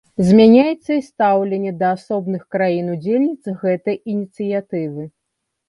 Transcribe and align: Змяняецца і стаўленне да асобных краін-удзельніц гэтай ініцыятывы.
Змяняецца 0.27 0.87
і 0.95 1.03
стаўленне 1.09 1.73
да 1.83 1.91
асобных 1.97 2.41
краін-удзельніц 2.57 3.55
гэтай 3.63 4.03
ініцыятывы. 4.17 5.03